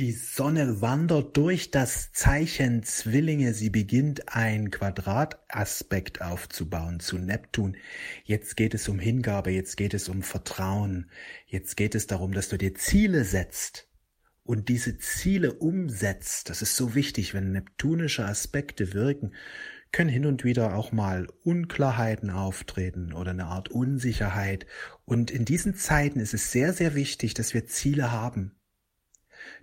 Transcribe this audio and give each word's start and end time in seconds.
Die 0.00 0.12
Sonne 0.12 0.80
wandert 0.80 1.36
durch 1.36 1.70
das 1.70 2.10
Zeichen 2.10 2.82
Zwillinge. 2.82 3.52
Sie 3.52 3.68
beginnt 3.68 4.34
ein 4.34 4.70
Quadrataspekt 4.70 6.22
aufzubauen 6.22 7.00
zu 7.00 7.18
Neptun. 7.18 7.76
Jetzt 8.24 8.56
geht 8.56 8.72
es 8.72 8.88
um 8.88 8.98
Hingabe, 8.98 9.50
jetzt 9.50 9.76
geht 9.76 9.92
es 9.92 10.08
um 10.08 10.22
Vertrauen. 10.22 11.10
Jetzt 11.44 11.76
geht 11.76 11.94
es 11.94 12.06
darum, 12.06 12.32
dass 12.32 12.48
du 12.48 12.56
dir 12.56 12.74
Ziele 12.74 13.24
setzt 13.24 13.90
und 14.42 14.70
diese 14.70 14.96
Ziele 14.96 15.52
umsetzt. 15.52 16.48
Das 16.48 16.62
ist 16.62 16.76
so 16.76 16.94
wichtig, 16.94 17.34
wenn 17.34 17.52
neptunische 17.52 18.24
Aspekte 18.24 18.94
wirken, 18.94 19.34
können 19.92 20.08
hin 20.08 20.24
und 20.24 20.44
wieder 20.44 20.76
auch 20.76 20.92
mal 20.92 21.26
Unklarheiten 21.44 22.30
auftreten 22.30 23.12
oder 23.12 23.32
eine 23.32 23.48
Art 23.48 23.68
Unsicherheit. 23.68 24.64
Und 25.04 25.30
in 25.30 25.44
diesen 25.44 25.74
Zeiten 25.74 26.20
ist 26.20 26.32
es 26.32 26.52
sehr, 26.52 26.72
sehr 26.72 26.94
wichtig, 26.94 27.34
dass 27.34 27.52
wir 27.52 27.66
Ziele 27.66 28.12
haben 28.12 28.56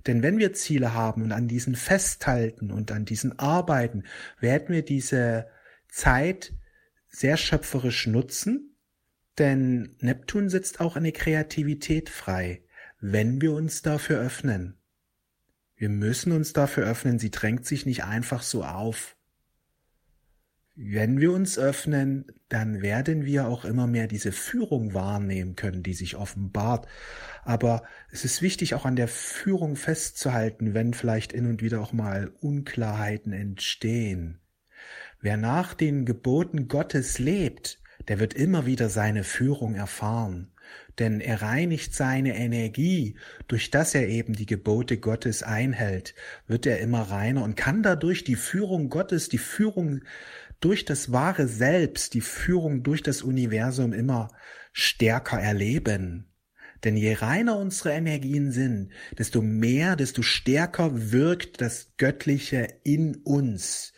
denn 0.05 0.23
wenn 0.23 0.37
wir 0.37 0.53
Ziele 0.53 0.93
haben 0.93 1.23
und 1.23 1.31
an 1.31 1.47
diesen 1.47 1.75
festhalten 1.75 2.71
und 2.71 2.91
an 2.91 3.05
diesen 3.05 3.37
arbeiten, 3.39 4.03
werden 4.39 4.69
wir 4.69 4.83
diese 4.83 5.47
Zeit 5.89 6.53
sehr 7.07 7.37
schöpferisch 7.37 8.07
nutzen, 8.07 8.77
denn 9.37 9.95
Neptun 9.99 10.49
setzt 10.49 10.79
auch 10.79 10.95
eine 10.95 11.11
Kreativität 11.11 12.09
frei, 12.09 12.63
wenn 12.99 13.41
wir 13.41 13.53
uns 13.53 13.81
dafür 13.81 14.19
öffnen. 14.19 14.77
Wir 15.75 15.89
müssen 15.89 16.31
uns 16.31 16.53
dafür 16.53 16.85
öffnen, 16.85 17.19
sie 17.19 17.31
drängt 17.31 17.65
sich 17.65 17.85
nicht 17.85 18.03
einfach 18.03 18.41
so 18.41 18.63
auf. 18.63 19.16
Wenn 20.79 21.19
wir 21.19 21.31
uns 21.31 21.57
öffnen, 21.57 22.25
dann 22.49 22.83
werden 22.83 23.25
wir 23.25 23.47
auch 23.47 23.65
immer 23.65 23.87
mehr 23.87 24.05
diese 24.05 24.31
Führung 24.31 24.93
wahrnehmen 24.93 25.55
können, 25.55 25.81
die 25.81 25.95
sich 25.95 26.15
offenbart. 26.15 26.87
Aber 27.43 27.81
es 28.11 28.23
ist 28.25 28.43
wichtig, 28.43 28.75
auch 28.75 28.85
an 28.85 28.95
der 28.95 29.07
Führung 29.07 29.75
festzuhalten, 29.75 30.75
wenn 30.75 30.93
vielleicht 30.93 31.31
hin 31.31 31.47
und 31.47 31.63
wieder 31.63 31.81
auch 31.81 31.93
mal 31.93 32.31
Unklarheiten 32.41 33.33
entstehen. 33.33 34.39
Wer 35.19 35.35
nach 35.35 35.73
den 35.73 36.05
Geboten 36.05 36.67
Gottes 36.67 37.17
lebt, 37.17 37.81
der 38.07 38.19
wird 38.19 38.35
immer 38.35 38.67
wieder 38.67 38.87
seine 38.87 39.23
Führung 39.23 39.73
erfahren 39.73 40.51
denn 40.99 41.21
er 41.21 41.41
reinigt 41.41 41.93
seine 41.93 42.35
Energie, 42.35 43.15
durch 43.47 43.69
das 43.69 43.93
er 43.93 44.07
eben 44.07 44.33
die 44.33 44.45
Gebote 44.45 44.97
Gottes 44.97 45.43
einhält, 45.43 46.15
wird 46.47 46.65
er 46.65 46.79
immer 46.79 47.03
reiner 47.03 47.43
und 47.43 47.55
kann 47.55 47.83
dadurch 47.83 48.23
die 48.23 48.35
Führung 48.35 48.89
Gottes, 48.89 49.29
die 49.29 49.37
Führung 49.37 50.01
durch 50.59 50.85
das 50.85 51.11
wahre 51.11 51.47
Selbst, 51.47 52.13
die 52.13 52.21
Führung 52.21 52.83
durch 52.83 53.03
das 53.03 53.21
Universum 53.21 53.93
immer 53.93 54.29
stärker 54.71 55.39
erleben. 55.39 56.33
Denn 56.83 56.95
je 56.95 57.13
reiner 57.13 57.57
unsere 57.57 57.91
Energien 57.91 58.51
sind, 58.51 58.91
desto 59.17 59.41
mehr, 59.41 59.95
desto 59.95 60.21
stärker 60.21 61.11
wirkt 61.11 61.61
das 61.61 61.93
Göttliche 61.97 62.67
in 62.83 63.15
uns. 63.23 63.93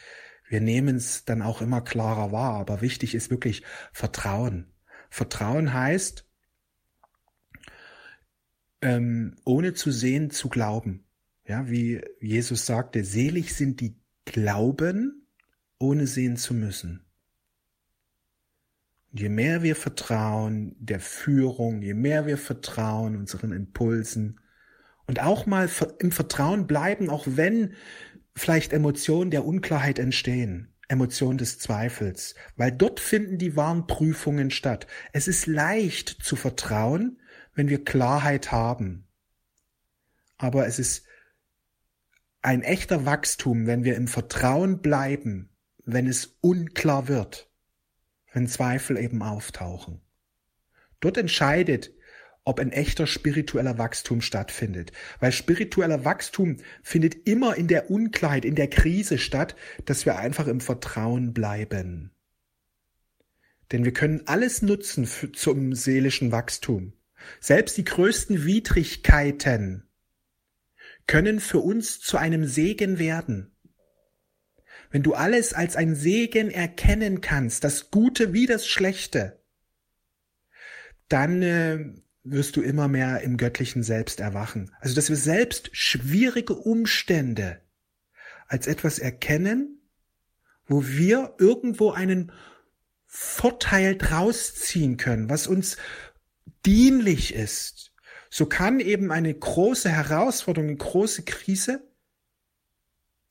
Wir 0.48 0.62
nehmen 0.62 0.96
es 0.96 1.26
dann 1.26 1.42
auch 1.42 1.62
immer 1.62 1.82
klarer 1.82 2.32
wahr, 2.32 2.56
aber 2.60 2.82
wichtig 2.82 3.16
ist 3.16 3.30
wirklich 3.30 3.64
Vertrauen. 3.92 4.72
Vertrauen 5.10 5.74
heißt, 5.74 6.26
ähm, 8.82 9.36
ohne 9.46 9.74
zu 9.74 9.92
sehen, 9.92 10.32
zu 10.32 10.50
glauben. 10.50 11.06
Ja, 11.46 11.70
wie 11.70 12.02
Jesus 12.22 12.66
sagte, 12.66 13.04
selig 13.04 13.56
sind 13.56 13.82
die 13.82 14.00
Glauben, 14.26 15.28
ohne 15.80 16.08
sehen 16.08 16.38
zu 16.38 16.54
müssen. 16.54 17.06
Und 19.12 19.20
je 19.20 19.30
mehr 19.30 19.64
wir 19.64 19.76
vertrauen 19.76 20.76
der 20.78 21.00
Führung, 21.00 21.82
je 21.82 21.96
mehr 21.96 22.28
wir 22.28 22.38
vertrauen 22.38 23.16
unseren 23.16 23.52
Impulsen 23.52 24.40
und 25.08 25.22
auch 25.22 25.48
mal 25.48 25.68
im 26.00 26.12
Vertrauen 26.12 26.68
bleiben, 26.68 27.10
auch 27.10 27.26
wenn 27.28 27.74
vielleicht 28.36 28.72
Emotionen 28.74 29.32
der 29.32 29.46
Unklarheit 29.46 29.98
entstehen, 29.98 30.76
Emotionen 30.88 31.40
des 31.40 31.58
Zweifels, 31.58 32.36
weil 32.56 32.72
dort 32.72 33.00
finden 33.00 33.40
die 33.40 33.56
wahren 33.56 33.88
Prüfungen 33.88 34.52
statt. 34.52 34.86
Es 35.12 35.28
ist 35.28 35.48
leicht 35.48 36.10
zu 36.22 36.36
vertrauen, 36.36 37.20
wenn 37.56 37.70
wir 37.70 37.84
Klarheit 37.84 38.52
haben. 38.52 39.08
Aber 40.38 40.68
es 40.68 40.78
ist 40.78 41.06
ein 42.42 42.62
echter 42.62 43.06
Wachstum, 43.06 43.66
wenn 43.68 43.84
wir 43.84 43.96
im 43.96 44.08
Vertrauen 44.08 44.82
bleiben, 44.82 45.50
wenn 45.94 46.08
es 46.08 46.38
unklar 46.42 47.08
wird, 47.08 47.50
wenn 48.34 48.48
Zweifel 48.48 48.98
eben 48.98 49.22
auftauchen. 49.22 50.02
Dort 51.00 51.18
entscheidet, 51.18 51.92
ob 52.50 52.60
ein 52.60 52.72
echter 52.72 53.06
spiritueller 53.06 53.78
Wachstum 53.78 54.22
stattfindet. 54.22 54.92
Weil 55.20 55.32
spiritueller 55.32 56.04
Wachstum 56.04 56.58
findet 56.82 57.28
immer 57.28 57.56
in 57.56 57.68
der 57.68 57.92
Unklarheit, 57.92 58.44
in 58.44 58.56
der 58.56 58.70
Krise 58.70 59.18
statt, 59.18 59.56
dass 59.86 60.06
wir 60.06 60.18
einfach 60.18 60.48
im 60.48 60.60
Vertrauen 60.60 61.34
bleiben. 61.34 62.12
Denn 63.72 63.86
wir 63.86 63.94
können 63.94 64.24
alles 64.26 64.62
nutzen 64.64 65.06
für, 65.06 65.32
zum 65.32 65.76
seelischen 65.76 66.32
Wachstum. 66.32 66.94
Selbst 67.40 67.78
die 67.78 67.84
größten 67.84 68.46
Widrigkeiten 68.46 69.88
können 71.06 71.40
für 71.40 71.60
uns 71.60 72.00
zu 72.00 72.18
einem 72.18 72.46
Segen 72.46 72.98
werden. 72.98 73.56
Wenn 74.90 75.04
du 75.04 75.14
alles 75.14 75.54
als 75.54 75.76
ein 75.76 75.96
Segen 75.96 76.50
erkennen 76.50 77.22
kannst, 77.22 77.64
das 77.64 77.92
Gute 77.92 78.34
wie 78.34 78.48
das 78.48 78.68
Schlechte, 78.68 79.40
dann 81.08 81.42
äh, 81.42 81.94
wirst 82.24 82.56
du 82.56 82.62
immer 82.62 82.88
mehr 82.88 83.22
im 83.22 83.38
göttlichen 83.38 83.84
Selbst 83.84 84.20
erwachen. 84.20 84.72
Also, 84.80 84.96
dass 84.96 85.10
wir 85.10 85.16
selbst 85.16 85.70
schwierige 85.74 86.56
Umstände 86.56 87.62
als 88.48 88.68
etwas 88.68 89.00
erkennen, 89.00 89.82
wo 90.66 90.86
wir 90.88 91.36
irgendwo 91.40 91.92
einen 91.92 92.32
Vorteil 93.06 93.96
draus 93.96 94.54
ziehen 94.56 94.98
können, 94.98 95.30
was 95.30 95.48
uns 95.48 95.78
dienlich 96.66 97.34
ist, 97.34 97.92
so 98.30 98.46
kann 98.46 98.80
eben 98.80 99.12
eine 99.12 99.34
große 99.34 99.90
Herausforderung, 99.90 100.70
eine 100.70 100.78
große 100.78 101.24
Krise 101.24 101.89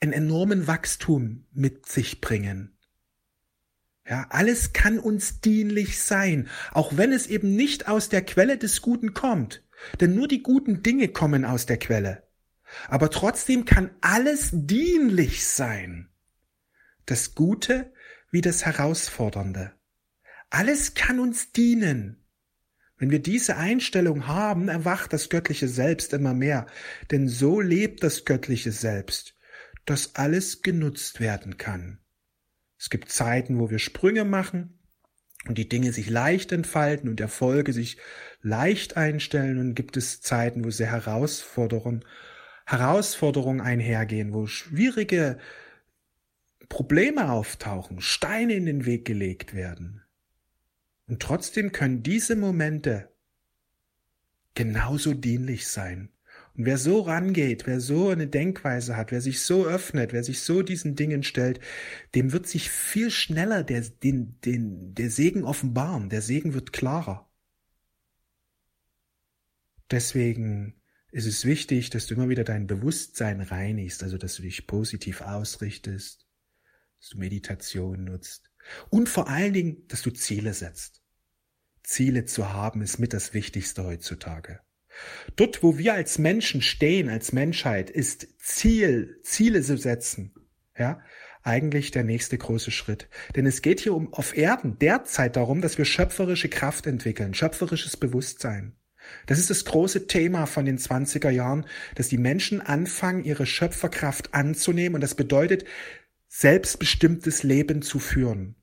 einen 0.01 0.13
enormen 0.13 0.67
Wachstum 0.67 1.47
mit 1.53 1.87
sich 1.87 2.21
bringen. 2.21 2.77
Ja, 4.09 4.27
alles 4.31 4.73
kann 4.73 4.99
uns 4.99 5.41
dienlich 5.41 6.01
sein, 6.01 6.49
auch 6.73 6.97
wenn 6.97 7.13
es 7.13 7.27
eben 7.27 7.55
nicht 7.57 7.89
aus 7.89 8.09
der 8.09 8.25
Quelle 8.25 8.57
des 8.57 8.81
Guten 8.81 9.13
kommt. 9.13 9.63
Denn 10.01 10.15
nur 10.15 10.29
die 10.29 10.43
guten 10.43 10.83
Dinge 10.83 11.09
kommen 11.09 11.45
aus 11.45 11.67
der 11.67 11.79
Quelle. 11.79 12.27
Aber 12.89 13.11
trotzdem 13.11 13.65
kann 13.65 13.91
alles 14.01 14.51
dienlich 14.53 15.47
sein. 15.47 16.09
Das 17.07 17.35
Gute 17.35 17.93
wie 18.31 18.41
das 18.41 18.65
Herausfordernde. 18.65 19.73
Alles 20.51 20.95
kann 20.95 21.21
uns 21.21 21.53
dienen. 21.53 22.25
Wenn 22.97 23.11
wir 23.11 23.21
diese 23.21 23.57
Einstellung 23.57 24.27
haben, 24.27 24.69
erwacht 24.69 25.13
das 25.13 25.29
göttliche 25.29 25.69
Selbst 25.69 26.13
immer 26.13 26.35
mehr, 26.35 26.67
denn 27.11 27.29
so 27.29 27.61
lebt 27.61 28.03
das 28.03 28.25
göttliche 28.25 28.73
Selbst, 28.73 29.37
dass 29.91 30.17
alles 30.17 30.63
genutzt 30.63 31.21
werden 31.21 31.57
kann. 31.57 31.99
Es 32.79 32.91
gibt 32.91 33.11
Zeiten, 33.11 33.59
wo 33.59 33.71
wir 33.71 33.79
Sprünge 33.79 34.25
machen 34.25 34.79
und 35.47 35.57
die 35.57 35.69
Dinge 35.69 35.93
sich 35.93 36.11
leicht 36.11 36.53
entfalten 36.53 37.09
und 37.09 37.21
Erfolge 37.21 37.73
sich 37.73 37.97
leicht 38.43 38.97
einstellen 38.97 39.59
und 39.59 39.75
gibt 39.75 39.97
es 39.97 40.21
Zeiten, 40.21 40.65
wo 40.65 40.71
sehr 40.71 40.91
Herausforderungen, 40.91 42.05
Herausforderungen 42.67 43.61
einhergehen, 43.61 44.33
wo 44.35 44.47
schwierige 44.47 45.39
Probleme 46.69 47.33
auftauchen, 47.33 48.01
Steine 48.01 48.55
in 48.55 48.67
den 48.67 48.85
Weg 48.85 49.07
gelegt 49.07 49.55
werden. 49.55 50.03
Und 51.07 51.23
trotzdem 51.23 51.73
können 51.73 52.03
diese 52.03 52.37
Momente 52.37 53.11
genauso 54.55 55.15
dienlich 55.15 55.67
sein. 55.67 56.11
Und 56.59 56.67
wer 56.67 56.77
so 56.77 57.03
rangeht, 57.03 57.69
wer 57.69 57.79
so 57.79 58.09
eine 58.09 58.27
Denkweise 58.27 58.97
hat, 58.97 59.13
wer 59.13 59.21
sich 59.21 59.43
so 59.43 59.65
öffnet, 59.65 60.13
wer 60.13 60.25
sich 60.25 60.41
so 60.41 60.63
diesen 60.63 60.97
Dingen 60.97 61.23
stellt, 61.23 61.61
dem 62.17 62.33
wird 62.33 62.49
sich 62.49 62.69
viel 62.69 63.13
schneller 63.13 63.63
der, 63.63 63.83
den, 63.83 64.41
den, 64.41 64.93
der 64.93 65.09
Segen 65.09 65.45
offenbaren. 65.45 66.09
Der 66.09 66.21
Segen 66.21 66.55
wird 66.55 66.73
klarer. 66.73 67.31
Deswegen 69.89 70.75
ist 71.13 71.27
es 71.27 71.45
wichtig, 71.45 71.91
dass 71.91 72.09
du 72.09 72.15
immer 72.15 72.29
wieder 72.29 72.43
dein 72.43 72.67
Bewusstsein 72.67 73.41
reinigst, 73.41 74.03
also 74.03 74.19
dass 74.19 74.35
du 74.35 74.43
dich 74.43 74.67
positiv 74.67 75.21
ausrichtest, 75.21 76.27
dass 76.99 77.11
du 77.11 77.19
Meditation 77.19 78.03
nutzt 78.03 78.51
und 78.91 79.09
vor 79.09 79.29
allen 79.29 79.53
Dingen, 79.53 79.87
dass 79.87 80.03
du 80.03 80.11
Ziele 80.11 80.53
setzt. 80.53 81.05
Ziele 81.85 82.25
zu 82.25 82.53
haben, 82.53 82.83
ist 82.83 82.99
mit 82.99 83.13
das 83.13 83.33
Wichtigste 83.33 83.85
heutzutage. 83.85 84.61
Dort, 85.37 85.63
wo 85.63 85.79
wir 85.79 85.95
als 85.95 86.19
Menschen 86.19 86.63
stehen, 86.63 87.09
als 87.09 87.33
Menschheit, 87.33 87.91
ist 87.91 88.29
Ziel, 88.39 89.21
Ziele 89.23 89.63
zu 89.63 89.77
setzen, 89.77 90.35
ja, 90.77 91.01
eigentlich 91.43 91.91
der 91.91 92.05
nächste 92.05 92.37
große 92.37 92.71
Schritt. 92.71 93.09
Denn 93.37 93.47
es 93.47 93.63
geht 93.63 93.81
hier 93.81 93.95
um 93.95 94.13
auf 94.13 94.37
Erden 94.37 94.79
derzeit 94.79 95.37
darum, 95.37 95.61
dass 95.61 95.79
wir 95.79 95.85
schöpferische 95.85 96.49
Kraft 96.49 96.87
entwickeln, 96.87 97.35
schöpferisches 97.35 97.97
Bewusstsein. 97.97 98.75
Das 99.27 99.39
ist 99.39 99.49
das 99.49 99.65
große 99.65 100.07
Thema 100.07 100.47
von 100.47 100.65
den 100.65 100.79
20er 100.79 101.31
Jahren, 101.31 101.67
dass 101.95 102.09
die 102.09 102.19
Menschen 102.19 102.61
anfangen, 102.61 103.25
ihre 103.25 103.47
Schöpferkraft 103.47 104.35
anzunehmen 104.35 104.97
und 104.97 105.01
das 105.01 105.15
bedeutet, 105.15 105.65
selbstbestimmtes 106.29 107.43
Leben 107.43 107.81
zu 107.81 107.99
führen, 107.99 108.57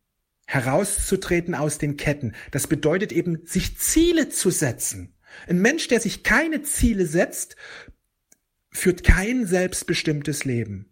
herauszutreten 0.46 1.56
aus 1.56 1.80
den 1.80 1.98
Ketten. 1.98 2.34
Das 2.52 2.68
bedeutet 2.68 3.12
eben, 3.12 3.46
sich 3.46 3.78
Ziele 3.80 4.30
zu 4.30 4.52
setzen. 4.52 5.15
Ein 5.48 5.60
Mensch, 5.60 5.88
der 5.88 6.00
sich 6.00 6.24
keine 6.24 6.64
Ziele 6.64 7.06
setzt, 7.06 7.56
führt 8.72 9.04
kein 9.04 9.46
selbstbestimmtes 9.46 10.46
Leben. 10.46 10.92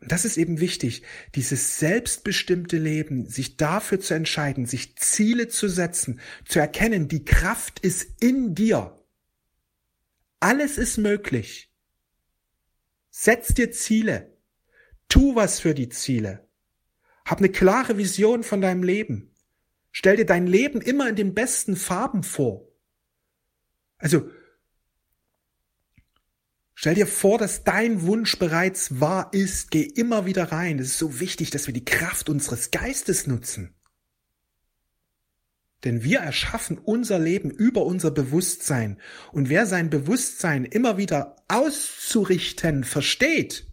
Und 0.00 0.10
das 0.10 0.24
ist 0.24 0.38
eben 0.38 0.60
wichtig, 0.60 1.02
dieses 1.34 1.78
selbstbestimmte 1.78 2.78
Leben, 2.78 3.26
sich 3.26 3.58
dafür 3.58 4.00
zu 4.00 4.14
entscheiden, 4.14 4.64
sich 4.64 4.96
Ziele 4.96 5.48
zu 5.48 5.68
setzen, 5.68 6.20
zu 6.46 6.58
erkennen, 6.58 7.08
die 7.08 7.24
Kraft 7.24 7.80
ist 7.80 8.22
in 8.22 8.54
dir. 8.54 8.96
Alles 10.40 10.78
ist 10.78 10.96
möglich. 10.96 11.70
Setz 13.10 13.52
dir 13.52 13.70
Ziele. 13.72 14.38
Tu 15.08 15.34
was 15.34 15.60
für 15.60 15.74
die 15.74 15.90
Ziele. 15.90 16.48
Hab 17.26 17.38
eine 17.38 17.50
klare 17.50 17.98
Vision 17.98 18.42
von 18.42 18.62
deinem 18.62 18.82
Leben. 18.82 19.34
Stell 19.92 20.16
dir 20.16 20.24
dein 20.24 20.46
Leben 20.46 20.80
immer 20.80 21.08
in 21.08 21.16
den 21.16 21.34
besten 21.34 21.76
Farben 21.76 22.22
vor. 22.22 22.69
Also 24.00 24.28
Stell 26.82 26.94
dir 26.94 27.06
vor, 27.06 27.36
dass 27.36 27.62
dein 27.62 28.06
Wunsch 28.06 28.38
bereits 28.38 29.00
wahr 29.00 29.28
ist. 29.32 29.70
Geh 29.70 29.82
immer 29.82 30.24
wieder 30.24 30.50
rein. 30.50 30.78
Es 30.78 30.92
ist 30.92 30.98
so 30.98 31.20
wichtig, 31.20 31.50
dass 31.50 31.66
wir 31.66 31.74
die 31.74 31.84
Kraft 31.84 32.30
unseres 32.30 32.70
Geistes 32.70 33.26
nutzen. 33.26 33.74
Denn 35.84 36.02
wir 36.04 36.20
erschaffen 36.20 36.78
unser 36.78 37.18
Leben 37.18 37.50
über 37.50 37.84
unser 37.84 38.10
Bewusstsein. 38.10 38.98
Und 39.30 39.50
wer 39.50 39.66
sein 39.66 39.90
Bewusstsein 39.90 40.64
immer 40.64 40.96
wieder 40.96 41.36
auszurichten 41.48 42.84
versteht, 42.84 43.69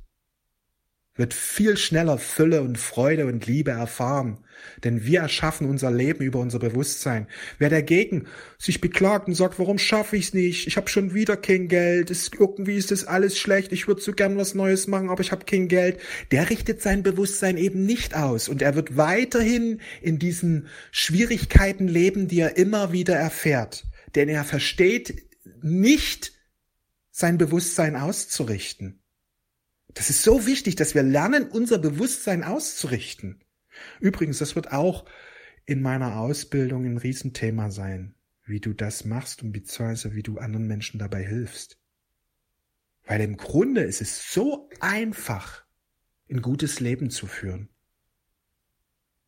wird 1.17 1.33
viel 1.33 1.77
schneller 1.77 2.17
Fülle 2.17 2.61
und 2.61 2.77
Freude 2.77 3.25
und 3.25 3.45
Liebe 3.45 3.71
erfahren. 3.71 4.39
Denn 4.83 5.03
wir 5.05 5.21
erschaffen 5.21 5.67
unser 5.67 5.91
Leben 5.91 6.23
über 6.23 6.39
unser 6.39 6.59
Bewusstsein. 6.59 7.27
Wer 7.59 7.69
dagegen 7.69 8.27
sich 8.57 8.81
beklagt 8.81 9.27
und 9.27 9.35
sagt, 9.35 9.59
warum 9.59 9.77
schaffe 9.77 10.17
ich 10.17 10.27
es 10.27 10.33
nicht? 10.33 10.67
Ich 10.67 10.77
habe 10.77 10.89
schon 10.89 11.13
wieder 11.13 11.37
kein 11.37 11.67
Geld. 11.67 12.09
Es, 12.11 12.31
irgendwie 12.37 12.75
ist 12.75 12.91
das 12.91 13.05
alles 13.05 13.37
schlecht. 13.37 13.71
Ich 13.71 13.87
würde 13.87 14.01
so 14.01 14.13
gern 14.13 14.37
was 14.37 14.55
Neues 14.55 14.87
machen, 14.87 15.09
aber 15.09 15.21
ich 15.21 15.31
habe 15.31 15.45
kein 15.45 15.67
Geld. 15.67 15.99
Der 16.31 16.49
richtet 16.49 16.81
sein 16.81 17.03
Bewusstsein 17.03 17.57
eben 17.57 17.85
nicht 17.85 18.15
aus. 18.15 18.49
Und 18.49 18.61
er 18.61 18.75
wird 18.75 18.97
weiterhin 18.97 19.81
in 20.01 20.19
diesen 20.19 20.67
Schwierigkeiten 20.91 21.87
leben, 21.87 22.27
die 22.27 22.39
er 22.39 22.57
immer 22.57 22.91
wieder 22.91 23.15
erfährt. 23.15 23.85
Denn 24.15 24.29
er 24.29 24.43
versteht 24.43 25.23
nicht, 25.61 26.33
sein 27.11 27.39
Bewusstsein 27.39 27.95
auszurichten. 27.95 28.99
Das 29.97 30.11
ist 30.11 30.21
so 30.21 30.45
wichtig, 30.45 30.75
dass 30.75 30.93
wir 30.93 31.01
lernen, 31.01 31.47
unser 31.47 31.79
Bewusstsein 31.79 32.43
auszurichten. 32.43 33.43
Übrigens, 33.99 34.37
das 34.37 34.55
wird 34.55 34.71
auch 34.71 35.05
in 35.65 35.81
meiner 35.81 36.19
Ausbildung 36.19 36.85
ein 36.85 36.97
Riesenthema 36.97 37.71
sein, 37.71 38.13
wie 38.45 38.59
du 38.59 38.73
das 38.73 39.05
machst 39.05 39.41
und 39.41 39.53
beziehungsweise 39.53 40.13
wie 40.13 40.21
du 40.21 40.37
anderen 40.37 40.67
Menschen 40.67 40.99
dabei 40.99 41.23
hilfst. 41.23 41.79
Weil 43.07 43.21
im 43.21 43.37
Grunde 43.37 43.81
ist 43.81 44.01
es 44.01 44.31
so 44.31 44.69
einfach, 44.81 45.65
ein 46.29 46.43
gutes 46.43 46.79
Leben 46.79 47.09
zu 47.09 47.25
führen. 47.25 47.69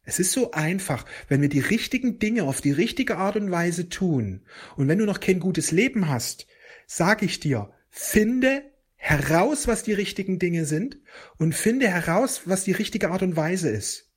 Es 0.04 0.20
ist 0.20 0.34
so 0.34 0.52
einfach, 0.52 1.04
wenn 1.30 1.42
wir 1.42 1.50
die 1.50 1.62
richtigen 1.62 2.20
Dinge 2.20 2.44
auf 2.44 2.62
die 2.62 2.74
richtige 2.74 3.18
Art 3.18 3.38
und 3.38 3.50
Weise 3.50 3.90
tun. 3.90 4.46
Und 4.76 4.88
wenn 4.88 5.00
du 5.00 5.06
noch 5.06 5.20
kein 5.20 5.40
gutes 5.40 5.72
Leben 5.72 6.10
hast, 6.10 6.46
sage 6.86 7.26
ich 7.26 7.40
dir, 7.40 7.74
finde 7.90 8.69
heraus, 9.02 9.66
was 9.68 9.82
die 9.82 9.94
richtigen 9.94 10.40
Dinge 10.40 10.66
sind 10.66 11.00
und 11.38 11.56
finde 11.56 11.88
heraus, 11.88 12.42
was 12.46 12.66
die 12.66 12.74
richtige 12.74 13.10
Art 13.10 13.24
und 13.24 13.38
Weise 13.38 13.70
ist. 13.70 14.12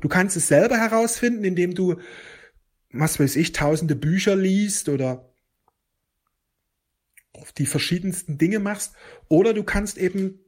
Du 0.00 0.08
kannst 0.08 0.36
es 0.36 0.48
selber 0.48 0.76
herausfinden, 0.76 1.44
indem 1.44 1.74
du, 1.74 1.96
was 2.90 3.18
weiß 3.18 3.36
ich, 3.36 3.52
tausende 3.52 3.96
Bücher 3.96 4.36
liest 4.36 4.90
oder 4.90 5.34
die 7.56 7.66
verschiedensten 7.66 8.36
Dinge 8.36 8.58
machst, 8.58 8.94
oder 9.28 9.54
du 9.54 9.64
kannst 9.64 9.96
eben 9.96 10.40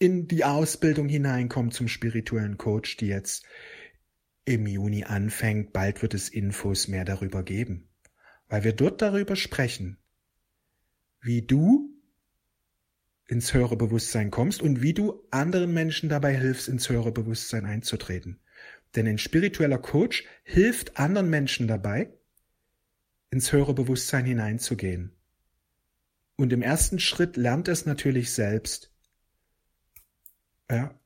in 0.00 0.26
die 0.26 0.44
Ausbildung 0.44 1.08
hineinkommen 1.08 1.70
zum 1.70 1.86
spirituellen 1.86 2.58
Coach, 2.58 2.96
die 2.96 3.06
jetzt 3.06 3.46
im 4.44 4.66
Juni 4.66 5.04
anfängt. 5.04 5.72
Bald 5.72 6.02
wird 6.02 6.14
es 6.14 6.28
Infos 6.28 6.88
mehr 6.88 7.04
darüber 7.04 7.44
geben, 7.44 7.88
weil 8.48 8.64
wir 8.64 8.72
dort 8.72 9.00
darüber 9.00 9.36
sprechen, 9.36 9.98
wie 11.20 11.42
du 11.42 11.91
ins 13.26 13.54
höhere 13.54 13.76
Bewusstsein 13.76 14.30
kommst 14.30 14.62
und 14.62 14.82
wie 14.82 14.94
du 14.94 15.22
anderen 15.30 15.72
Menschen 15.72 16.08
dabei 16.08 16.36
hilfst, 16.36 16.68
ins 16.68 16.88
höhere 16.88 17.12
Bewusstsein 17.12 17.64
einzutreten. 17.64 18.40
Denn 18.94 19.06
ein 19.06 19.18
spiritueller 19.18 19.78
Coach 19.78 20.24
hilft 20.44 20.98
anderen 20.98 21.30
Menschen 21.30 21.66
dabei, 21.66 22.12
ins 23.30 23.52
höhere 23.52 23.74
Bewusstsein 23.74 24.24
hineinzugehen. 24.24 25.16
Und 26.36 26.52
im 26.52 26.62
ersten 26.62 26.98
Schritt 26.98 27.36
lernt 27.36 27.68
es 27.68 27.86
natürlich 27.86 28.32
selbst. 28.32 28.92
Ja. 30.70 30.98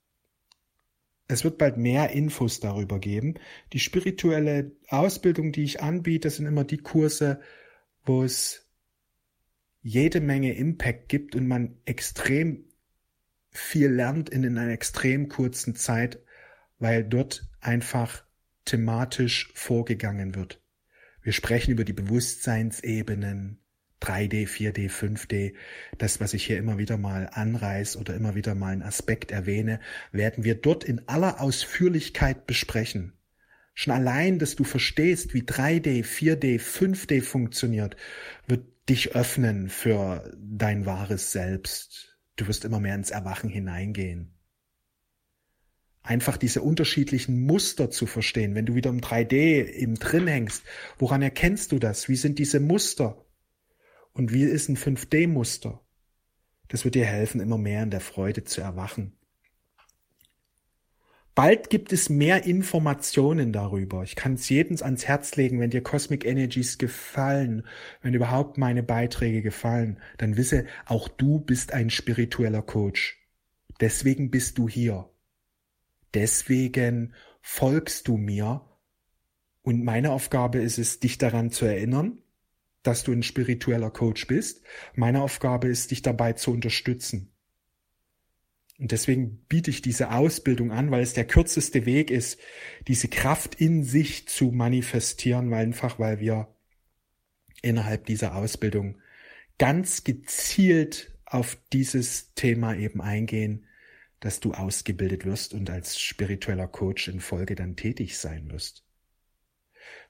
Es 1.29 1.43
wird 1.45 1.59
bald 1.59 1.77
mehr 1.77 2.11
Infos 2.11 2.61
darüber 2.61 3.01
geben. 3.01 3.35
Die 3.73 3.81
spirituelle 3.81 4.73
Ausbildung, 4.89 5.53
die 5.53 5.65
ich 5.65 5.83
anbiete, 5.83 6.31
sind 6.31 6.47
immer 6.47 6.65
die 6.65 6.79
Kurse, 6.79 7.41
wo 8.05 8.23
es 8.23 8.66
jede 9.87 10.21
Menge 10.21 10.53
Impact 10.53 11.09
gibt 11.09 11.37
und 11.37 11.47
man 11.47 11.77
extrem 11.85 12.65
viel 13.53 13.88
lernt 13.88 14.29
in, 14.29 14.43
in 14.43 14.59
einer 14.59 14.73
extrem 14.73 15.29
kurzen 15.29 15.77
Zeit, 15.77 16.19
weil 16.81 17.05
dort 17.05 17.49
einfach 17.61 18.25
thematisch 18.65 19.53
vorgegangen 19.55 20.35
wird. 20.35 20.61
Wir 21.23 21.33
sprechen 21.33 21.71
über 21.71 21.85
die 21.85 21.93
Bewusstseinsebenen, 21.93 23.61
3D, 24.03 24.49
4D, 24.49 24.91
5D. 24.91 25.55
Das, 25.99 26.19
was 26.21 26.35
ich 26.35 26.44
hier 26.44 26.59
immer 26.59 26.79
wieder 26.79 26.99
mal 26.99 27.31
anreiß 27.32 27.97
oder 27.97 28.17
immer 28.17 28.35
wieder 28.35 28.56
mal 28.56 28.73
einen 28.73 28.82
Aspekt 28.82 29.31
erwähne, 29.31 29.79
werden 30.11 30.43
wir 30.43 30.56
dort 30.56 30.82
in 30.82 31.06
aller 31.06 31.41
Ausführlichkeit 31.41 32.49
besprechen. 32.49 33.12
Schon 33.73 33.94
allein, 33.94 34.41
dass 34.41 34.56
du 34.56 34.65
verstehst, 34.65 35.32
wie 35.32 35.43
3D, 35.43 36.05
4D, 36.05 36.59
5D 36.59 37.23
funktioniert, 37.23 37.97
wird 38.49 38.65
dich 38.88 39.15
öffnen 39.15 39.69
für 39.69 40.33
dein 40.38 40.87
wahres 40.87 41.33
Selbst. 41.33 42.19
Du 42.37 42.47
wirst 42.47 42.65
immer 42.65 42.81
mehr 42.81 42.94
ins 42.94 43.11
Erwachen 43.11 43.50
hineingehen. 43.50 44.32
Einfach 46.03 46.37
diese 46.37 46.63
unterschiedlichen 46.63 47.41
Muster 47.41 47.91
zu 47.91 48.06
verstehen, 48.06 48.55
wenn 48.55 48.67
du 48.67 48.77
wieder 48.77 48.91
im 48.91 49.01
3D 49.01 49.63
im 49.65 49.96
drin 49.96 50.29
hängst, 50.29 50.63
woran 50.99 51.20
erkennst 51.20 51.72
du 51.72 51.81
das? 51.81 52.08
Wie 52.08 52.15
sind 52.15 52.39
diese 52.39 52.60
Muster? 52.60 53.25
Und 54.13 54.32
wie 54.32 54.44
ist 54.44 54.69
ein 54.69 54.77
5D-Muster? 54.77 55.84
Das 56.69 56.84
wird 56.84 56.94
dir 56.94 57.05
helfen, 57.05 57.41
immer 57.41 57.58
mehr 57.58 57.82
in 57.82 57.91
der 57.91 58.01
Freude 58.01 58.44
zu 58.44 58.60
erwachen. 58.60 59.17
Bald 61.36 61.69
gibt 61.69 61.93
es 61.93 62.08
mehr 62.08 62.44
Informationen 62.44 63.52
darüber. 63.52 64.02
Ich 64.05 64.16
kann 64.16 64.34
es 64.34 64.48
jedem 64.48 64.78
ans 64.81 65.06
Herz 65.06 65.36
legen, 65.36 65.60
wenn 65.60 65.69
dir 65.69 65.82
Cosmic 65.82 66.24
Energies 66.24 66.78
gefallen, 66.78 67.66
wenn 68.00 68.14
überhaupt 68.14 68.56
meine 68.56 68.82
Beiträge 68.82 69.43
gefallen, 69.43 70.00
dann 70.16 70.38
wisse, 70.38 70.64
auch 70.86 71.08
du 71.08 71.38
bist 71.38 71.74
ein 71.74 71.90
spiritueller 71.90 72.62
Coach. 72.62 73.19
Deswegen 73.81 74.31
bist 74.31 74.56
du 74.56 74.66
hier. 74.66 75.10
Deswegen 76.14 77.12
folgst 77.43 78.08
du 78.08 78.16
mir. 78.16 78.62
Und 79.60 79.84
meine 79.84 80.12
Aufgabe 80.12 80.60
ist 80.60 80.78
es, 80.78 81.00
dich 81.00 81.19
daran 81.19 81.50
zu 81.50 81.66
erinnern, 81.66 82.22
dass 82.82 83.05
du 83.05 83.12
ein 83.12 83.22
spiritueller 83.22 83.90
Coach 83.90 84.26
bist. 84.26 84.64
Meine 84.94 85.20
Aufgabe 85.20 85.69
ist, 85.69 85.90
dich 85.90 86.00
dabei 86.00 86.32
zu 86.32 86.50
unterstützen. 86.50 87.35
Und 88.79 88.93
deswegen 88.93 89.39
biete 89.49 89.71
ich 89.71 89.81
diese 89.81 90.13
Ausbildung 90.13 90.71
an, 90.71 90.91
weil 90.91 91.03
es 91.03 91.15
der 91.15 91.27
kürzeste 91.27 91.87
Weg 91.87 92.11
ist, 92.11 92.39
diese 92.89 93.09
Kraft 93.09 93.55
in 93.55 93.85
sich 93.85 94.29
zu 94.29 94.51
manifestieren, 94.53 95.51
weil 95.51 95.65
einfach, 95.65 95.99
weil 95.99 96.21
wir 96.21 96.55
innerhalb 97.63 98.05
dieser 98.06 98.35
Ausbildung 98.37 98.99
ganz 99.59 100.05
gezielt 100.05 101.17
auf 101.25 101.56
dieses 101.73 102.35
Thema 102.35 102.75
eben 102.77 103.01
eingehen, 103.01 103.67
dass 104.21 104.41
du 104.41 104.53
ausgebildet 104.53 105.25
wirst 105.25 105.55
und 105.55 105.71
als 105.71 105.99
spiritueller 105.99 106.69
Coach 106.69 107.09
in 107.09 107.21
Folge 107.21 107.55
dann 107.55 107.77
tätig 107.77 108.19
sein 108.19 108.51
wirst. 108.51 108.85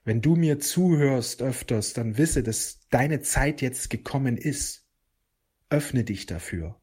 Wenn 0.03 0.21
du 0.21 0.35
mir 0.35 0.59
zuhörst 0.59 1.41
öfters, 1.41 1.93
dann 1.93 2.17
wisse, 2.17 2.43
dass 2.43 2.79
deine 2.89 3.21
Zeit 3.21 3.61
jetzt 3.61 3.89
gekommen 3.89 4.37
ist. 4.37 4.85
Öffne 5.69 6.03
dich 6.03 6.25
dafür. 6.25 6.79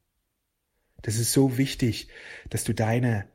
Das 1.04 1.16
ist 1.16 1.32
so 1.34 1.58
wichtig, 1.58 2.08
dass 2.48 2.64
du 2.64 2.72
deine, 2.72 3.28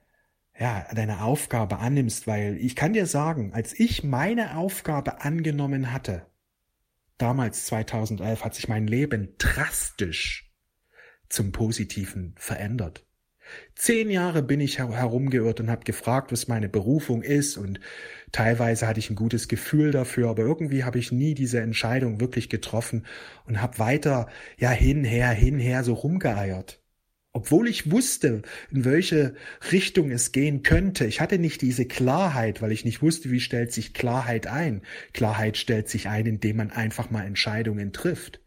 ja, 0.60 0.88
deine 0.92 1.22
Aufgabe 1.22 1.78
annimmst, 1.78 2.26
weil 2.26 2.58
ich 2.58 2.76
kann 2.76 2.94
dir 2.94 3.06
sagen, 3.06 3.54
als 3.54 3.80
ich 3.80 4.04
meine 4.04 4.58
Aufgabe 4.58 5.22
angenommen 5.22 5.94
hatte, 5.94 6.26
damals 7.20 7.68
2011 7.68 8.44
hat 8.44 8.56
sich 8.56 8.70
mein 8.70 8.88
Leben 8.88 9.36
drastisch 9.38 10.52
zum 11.30 11.52
Positiven 11.52 12.34
verändert. 12.40 13.06
Zehn 13.76 14.10
Jahre 14.10 14.42
bin 14.42 14.62
ich 14.62 14.80
herumgeirrt 14.80 15.60
und 15.60 15.70
habe 15.70 15.84
gefragt, 15.84 16.32
was 16.32 16.48
meine 16.48 16.70
Berufung 16.70 17.22
ist 17.22 17.56
und 17.56 17.80
teilweise 18.32 18.88
hatte 18.88 19.00
ich 19.00 19.12
ein 19.12 19.16
gutes 19.16 19.48
Gefühl 19.48 19.92
dafür, 19.92 20.30
aber 20.30 20.42
irgendwie 20.42 20.84
habe 20.84 20.98
ich 20.98 21.12
nie 21.12 21.36
diese 21.36 21.62
Entscheidung 21.62 22.20
wirklich 22.20 22.50
getroffen 22.50 23.06
und 23.46 23.62
habe 23.62 23.78
weiter 23.78 24.28
ja 24.58 24.72
hinher, 24.72 25.30
hinher 25.30 25.84
so 25.84 25.94
rumgeeiert. 25.94 26.79
Obwohl 27.40 27.70
ich 27.70 27.90
wusste, 27.90 28.42
in 28.70 28.84
welche 28.84 29.34
Richtung 29.72 30.12
es 30.12 30.34
gehen 30.34 30.62
könnte. 30.62 31.06
Ich 31.06 31.22
hatte 31.22 31.40
nicht 31.40 31.62
diese 31.62 31.86
Klarheit, 31.86 32.62
weil 32.62 32.74
ich 32.74 32.84
nicht 32.84 33.02
wusste, 33.02 33.32
wie 33.32 33.40
stellt 33.40 33.72
sich 33.72 33.94
Klarheit 33.94 34.48
ein. 34.48 34.82
Klarheit 35.14 35.56
stellt 35.56 35.88
sich 35.88 36.10
ein, 36.10 36.26
indem 36.26 36.58
man 36.58 36.70
einfach 36.70 37.12
mal 37.12 37.26
Entscheidungen 37.26 37.94
trifft. 37.94 38.42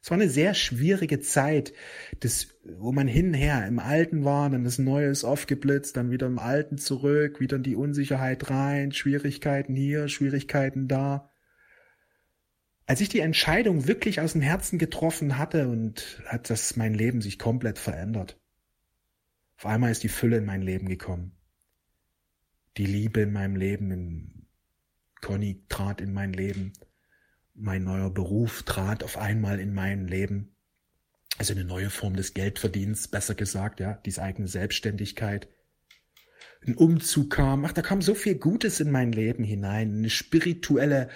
Es 0.00 0.10
war 0.10 0.16
eine 0.16 0.30
sehr 0.30 0.54
schwierige 0.54 1.20
Zeit, 1.20 1.74
das, 2.20 2.48
wo 2.78 2.90
man 2.90 3.06
hinher 3.06 3.66
im 3.66 3.78
Alten 3.78 4.24
war, 4.24 4.48
dann 4.48 4.64
das 4.64 4.78
Neue 4.78 5.08
ist 5.08 5.24
aufgeblitzt, 5.24 5.98
dann 5.98 6.10
wieder 6.10 6.26
im 6.26 6.38
Alten 6.38 6.78
zurück, 6.78 7.38
wieder 7.38 7.56
in 7.56 7.64
die 7.64 7.76
Unsicherheit 7.76 8.48
rein, 8.48 8.92
Schwierigkeiten 8.92 9.74
hier, 9.74 10.08
Schwierigkeiten 10.08 10.88
da. 10.88 11.28
Als 12.86 13.00
ich 13.00 13.08
die 13.08 13.20
Entscheidung 13.20 13.86
wirklich 13.86 14.20
aus 14.20 14.32
dem 14.32 14.42
Herzen 14.42 14.78
getroffen 14.78 15.38
hatte 15.38 15.68
und 15.68 16.22
hat 16.26 16.50
das 16.50 16.76
mein 16.76 16.94
Leben 16.94 17.22
sich 17.22 17.38
komplett 17.38 17.78
verändert. 17.78 18.38
Auf 19.56 19.66
einmal 19.66 19.90
ist 19.90 20.02
die 20.02 20.08
Fülle 20.08 20.38
in 20.38 20.44
mein 20.44 20.62
Leben 20.62 20.88
gekommen. 20.88 21.32
Die 22.76 22.86
Liebe 22.86 23.20
in 23.20 23.32
meinem 23.32 23.56
Leben, 23.56 24.48
Conny 25.20 25.64
trat 25.68 26.00
in 26.00 26.12
mein 26.12 26.32
Leben 26.32 26.72
mein 27.54 27.84
neuer 27.84 28.10
Beruf 28.10 28.64
trat 28.64 29.04
auf 29.04 29.16
einmal 29.16 29.60
in 29.60 29.72
mein 29.72 30.08
Leben. 30.08 30.56
Also 31.38 31.54
eine 31.54 31.64
neue 31.64 31.90
Form 31.90 32.16
des 32.16 32.34
Geldverdienens, 32.34 33.08
besser 33.08 33.34
gesagt, 33.34 33.80
ja, 33.80 33.94
diese 34.04 34.22
eigene 34.22 34.48
Selbstständigkeit. 34.48 35.48
Ein 36.66 36.76
Umzug 36.76 37.30
kam, 37.30 37.64
ach, 37.64 37.72
da 37.72 37.82
kam 37.82 38.00
so 38.00 38.14
viel 38.14 38.36
Gutes 38.36 38.80
in 38.80 38.90
mein 38.90 39.12
Leben 39.12 39.44
hinein. 39.44 39.98
Eine 39.98 40.10
spirituelle, 40.10 41.08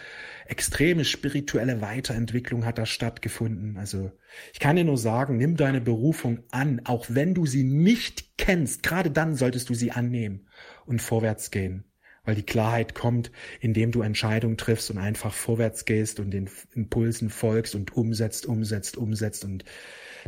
extreme 0.47 1.05
spirituelle 1.05 1.81
Weiterentwicklung 1.81 2.67
hat 2.67 2.78
da 2.78 2.85
stattgefunden. 2.85 3.78
Also 3.78 4.12
ich 4.52 4.61
kann 4.61 4.76
dir 4.76 4.85
nur 4.85 4.99
sagen, 4.99 5.38
nimm 5.38 5.57
deine 5.57 5.81
Berufung 5.81 6.40
an, 6.50 6.83
auch 6.85 7.07
wenn 7.09 7.35
du 7.35 7.47
sie 7.47 7.64
nicht 7.64 8.37
kennst. 8.37 8.83
Gerade 8.83 9.11
dann 9.11 9.37
solltest 9.37 9.71
du 9.71 9.75
sie 9.75 9.90
annehmen 9.90 10.49
und 10.85 11.00
vorwärts 11.00 11.50
gehen 11.50 11.85
weil 12.28 12.35
die 12.35 12.43
Klarheit 12.43 12.95
kommt, 12.95 13.33
indem 13.59 13.90
du 13.90 14.02
Entscheidungen 14.02 14.59
triffst 14.59 14.90
und 14.90 14.99
einfach 14.99 15.33
vorwärts 15.33 15.87
gehst 15.87 16.21
und 16.21 16.31
den 16.31 16.50
Impulsen 16.75 17.31
folgst 17.31 17.75
und 17.75 17.97
umsetzt, 17.97 18.45
umsetzt, 18.45 18.99
umsetzt 18.99 19.47
und 19.47 19.64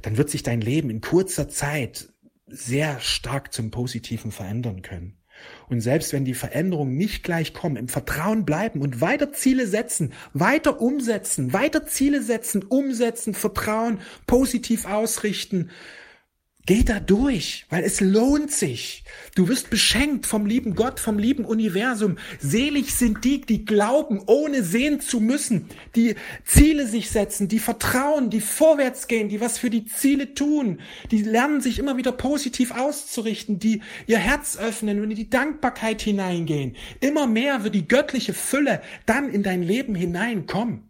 dann 0.00 0.16
wird 0.16 0.30
sich 0.30 0.42
dein 0.42 0.62
Leben 0.62 0.88
in 0.88 1.02
kurzer 1.02 1.50
Zeit 1.50 2.08
sehr 2.50 3.00
stark 3.00 3.52
zum 3.52 3.70
Positiven 3.70 4.32
verändern 4.32 4.82
können. 4.82 5.16
Und 5.68 5.80
selbst 5.80 6.12
wenn 6.12 6.24
die 6.24 6.34
Veränderungen 6.34 6.96
nicht 6.96 7.22
gleich 7.22 7.54
kommen, 7.54 7.76
im 7.76 7.88
Vertrauen 7.88 8.44
bleiben 8.44 8.82
und 8.82 9.00
weiter 9.00 9.32
Ziele 9.32 9.66
setzen, 9.66 10.12
weiter 10.34 10.80
umsetzen, 10.80 11.52
weiter 11.52 11.86
Ziele 11.86 12.22
setzen, 12.22 12.62
umsetzen, 12.62 13.34
Vertrauen, 13.34 14.00
positiv 14.26 14.86
ausrichten, 14.86 15.70
Geh 16.70 16.84
da 16.84 17.00
durch, 17.00 17.66
weil 17.68 17.82
es 17.82 18.00
lohnt 18.00 18.52
sich. 18.52 19.02
Du 19.34 19.48
wirst 19.48 19.70
beschenkt 19.70 20.24
vom 20.24 20.46
lieben 20.46 20.76
Gott, 20.76 21.00
vom 21.00 21.18
lieben 21.18 21.44
Universum. 21.44 22.16
Selig 22.38 22.94
sind 22.94 23.24
die, 23.24 23.40
die 23.40 23.64
glauben, 23.64 24.22
ohne 24.26 24.62
sehen 24.62 25.00
zu 25.00 25.18
müssen, 25.18 25.66
die 25.96 26.14
Ziele 26.44 26.86
sich 26.86 27.10
setzen, 27.10 27.48
die 27.48 27.58
vertrauen, 27.58 28.30
die 28.30 28.40
vorwärts 28.40 29.08
gehen, 29.08 29.28
die 29.28 29.40
was 29.40 29.58
für 29.58 29.68
die 29.68 29.84
Ziele 29.84 30.32
tun, 30.34 30.80
die 31.10 31.24
lernen 31.24 31.60
sich 31.60 31.80
immer 31.80 31.96
wieder 31.96 32.12
positiv 32.12 32.70
auszurichten, 32.70 33.58
die 33.58 33.82
ihr 34.06 34.18
Herz 34.18 34.56
öffnen 34.56 35.02
und 35.02 35.10
in 35.10 35.16
die 35.16 35.28
Dankbarkeit 35.28 36.00
hineingehen. 36.00 36.76
Immer 37.00 37.26
mehr 37.26 37.64
wird 37.64 37.74
die 37.74 37.88
göttliche 37.88 38.32
Fülle 38.32 38.80
dann 39.06 39.28
in 39.28 39.42
dein 39.42 39.64
Leben 39.64 39.96
hineinkommen. 39.96 40.89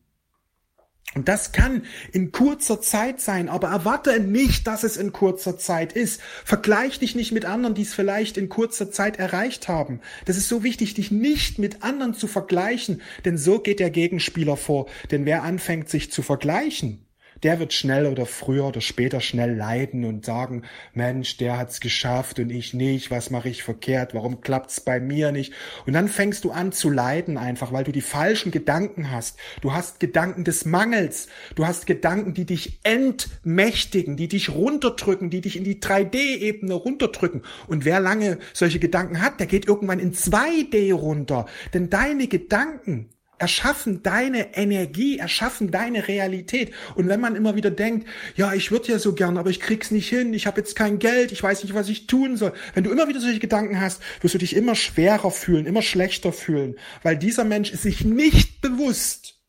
Und 1.14 1.28
das 1.28 1.50
kann 1.50 1.82
in 2.12 2.30
kurzer 2.30 2.80
Zeit 2.80 3.20
sein, 3.20 3.48
aber 3.48 3.68
erwarte 3.68 4.20
nicht, 4.20 4.68
dass 4.68 4.84
es 4.84 4.96
in 4.96 5.12
kurzer 5.12 5.58
Zeit 5.58 5.92
ist. 5.92 6.20
Vergleich 6.44 7.00
dich 7.00 7.16
nicht 7.16 7.32
mit 7.32 7.44
anderen, 7.44 7.74
die 7.74 7.82
es 7.82 7.94
vielleicht 7.94 8.36
in 8.36 8.48
kurzer 8.48 8.92
Zeit 8.92 9.18
erreicht 9.18 9.66
haben. 9.66 10.00
Das 10.26 10.36
ist 10.36 10.48
so 10.48 10.62
wichtig, 10.62 10.94
dich 10.94 11.10
nicht 11.10 11.58
mit 11.58 11.82
anderen 11.82 12.14
zu 12.14 12.28
vergleichen, 12.28 13.02
denn 13.24 13.38
so 13.38 13.58
geht 13.58 13.80
der 13.80 13.90
Gegenspieler 13.90 14.56
vor. 14.56 14.86
Denn 15.10 15.24
wer 15.24 15.42
anfängt, 15.42 15.88
sich 15.88 16.12
zu 16.12 16.22
vergleichen, 16.22 17.04
der 17.42 17.58
wird 17.58 17.72
schnell 17.72 18.06
oder 18.06 18.26
früher 18.26 18.66
oder 18.66 18.80
später 18.80 19.20
schnell 19.20 19.54
leiden 19.54 20.04
und 20.04 20.24
sagen, 20.24 20.62
Mensch, 20.94 21.36
der 21.36 21.58
hat's 21.58 21.80
geschafft 21.80 22.38
und 22.38 22.50
ich 22.50 22.74
nicht, 22.74 23.10
was 23.10 23.30
mache 23.30 23.48
ich 23.48 23.62
verkehrt, 23.62 24.14
warum 24.14 24.40
klappt's 24.40 24.80
bei 24.80 25.00
mir 25.00 25.32
nicht? 25.32 25.52
Und 25.86 25.94
dann 25.94 26.08
fängst 26.08 26.44
du 26.44 26.50
an 26.50 26.72
zu 26.72 26.90
leiden 26.90 27.38
einfach, 27.38 27.72
weil 27.72 27.84
du 27.84 27.92
die 27.92 28.00
falschen 28.00 28.50
Gedanken 28.50 29.10
hast. 29.10 29.38
Du 29.60 29.72
hast 29.72 30.00
Gedanken 30.00 30.44
des 30.44 30.64
Mangels, 30.64 31.28
du 31.54 31.66
hast 31.66 31.86
Gedanken, 31.86 32.34
die 32.34 32.44
dich 32.44 32.80
entmächtigen, 32.82 34.16
die 34.16 34.28
dich 34.28 34.50
runterdrücken, 34.50 35.30
die 35.30 35.40
dich 35.40 35.56
in 35.56 35.64
die 35.64 35.80
3D-Ebene 35.80 36.74
runterdrücken. 36.74 37.42
Und 37.66 37.84
wer 37.84 38.00
lange 38.00 38.38
solche 38.52 38.78
Gedanken 38.78 39.22
hat, 39.22 39.40
der 39.40 39.46
geht 39.46 39.66
irgendwann 39.66 39.98
in 39.98 40.12
2D 40.12 40.92
runter. 40.92 41.46
Denn 41.72 41.90
deine 41.90 42.26
Gedanken 42.26 43.10
erschaffen 43.40 44.02
deine 44.02 44.54
Energie, 44.56 45.18
erschaffen 45.18 45.70
deine 45.70 46.06
Realität. 46.08 46.72
Und 46.94 47.08
wenn 47.08 47.20
man 47.20 47.36
immer 47.36 47.56
wieder 47.56 47.70
denkt, 47.70 48.06
ja, 48.36 48.52
ich 48.52 48.70
würde 48.70 48.92
ja 48.92 48.98
so 48.98 49.14
gern, 49.14 49.38
aber 49.38 49.48
ich 49.48 49.60
krieg's 49.60 49.90
nicht 49.90 50.08
hin, 50.08 50.34
ich 50.34 50.46
habe 50.46 50.60
jetzt 50.60 50.76
kein 50.76 50.98
Geld, 50.98 51.32
ich 51.32 51.42
weiß 51.42 51.64
nicht, 51.64 51.74
was 51.74 51.88
ich 51.88 52.06
tun 52.06 52.36
soll. 52.36 52.52
Wenn 52.74 52.84
du 52.84 52.90
immer 52.90 53.08
wieder 53.08 53.20
solche 53.20 53.38
Gedanken 53.38 53.80
hast, 53.80 54.02
wirst 54.20 54.34
du 54.34 54.38
dich 54.38 54.54
immer 54.54 54.74
schwerer 54.74 55.30
fühlen, 55.30 55.64
immer 55.64 55.80
schlechter 55.80 56.32
fühlen, 56.32 56.76
weil 57.02 57.16
dieser 57.16 57.44
Mensch 57.44 57.72
ist 57.72 57.82
sich 57.82 58.04
nicht 58.04 58.60
bewusst, 58.60 59.40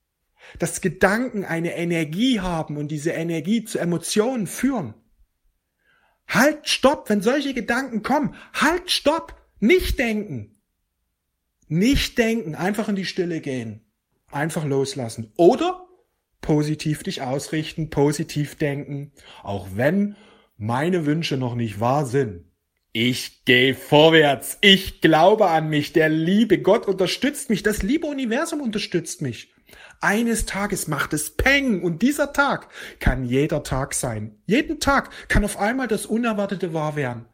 dass 0.57 0.81
Gedanken 0.81 1.43
eine 1.43 1.75
Energie 1.75 2.39
haben 2.39 2.77
und 2.77 2.89
diese 2.89 3.11
Energie 3.11 3.65
zu 3.65 3.77
Emotionen 3.77 4.47
führen. 4.47 4.93
Halt, 6.27 6.69
stopp, 6.69 7.09
wenn 7.09 7.21
solche 7.21 7.53
Gedanken 7.53 8.03
kommen, 8.03 8.35
halt, 8.53 8.89
stopp, 8.89 9.35
nicht 9.59 9.99
denken. 9.99 10.60
Nicht 11.73 12.17
denken, 12.17 12.53
einfach 12.53 12.89
in 12.89 12.97
die 12.97 13.05
Stille 13.05 13.39
gehen. 13.39 13.79
Einfach 14.29 14.65
loslassen. 14.65 15.31
Oder 15.37 15.87
positiv 16.41 17.01
dich 17.01 17.21
ausrichten, 17.21 17.89
positiv 17.89 18.55
denken, 18.55 19.13
auch 19.41 19.69
wenn 19.75 20.17
meine 20.57 21.05
Wünsche 21.05 21.37
noch 21.37 21.55
nicht 21.55 21.79
wahr 21.79 22.05
sind. 22.05 22.43
Ich 22.91 23.45
gehe 23.45 23.73
vorwärts. 23.73 24.57
Ich 24.59 24.99
glaube 24.99 25.47
an 25.47 25.69
mich. 25.69 25.93
Der 25.93 26.09
liebe 26.09 26.61
Gott 26.61 26.89
unterstützt 26.89 27.49
mich. 27.49 27.63
Das 27.63 27.83
liebe 27.83 28.05
Universum 28.05 28.59
unterstützt 28.59 29.21
mich. 29.21 29.53
Eines 30.01 30.45
Tages 30.45 30.89
macht 30.89 31.13
es 31.13 31.37
Peng 31.37 31.81
und 31.83 32.01
dieser 32.01 32.33
Tag 32.33 32.67
kann 32.99 33.23
jeder 33.23 33.63
Tag 33.63 33.93
sein. 33.93 34.41
Jeden 34.45 34.81
Tag 34.81 35.09
kann 35.29 35.45
auf 35.45 35.57
einmal 35.57 35.87
das 35.87 36.05
Unerwartete 36.05 36.73
wahr 36.73 36.97
werden. 36.97 37.27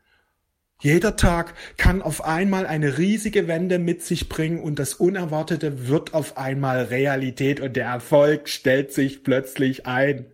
Jeder 0.79 1.15
Tag 1.15 1.55
kann 1.77 2.03
auf 2.03 2.23
einmal 2.23 2.67
eine 2.67 2.99
riesige 2.99 3.47
Wende 3.47 3.79
mit 3.79 4.03
sich 4.03 4.29
bringen 4.29 4.59
und 4.59 4.77
das 4.77 4.93
Unerwartete 4.93 5.87
wird 5.87 6.13
auf 6.13 6.37
einmal 6.37 6.83
Realität 6.83 7.59
und 7.59 7.75
der 7.75 7.87
Erfolg 7.87 8.47
stellt 8.47 8.93
sich 8.93 9.23
plötzlich 9.23 9.87
ein. 9.87 10.27